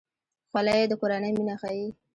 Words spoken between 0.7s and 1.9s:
د کورنۍ مینه ښيي.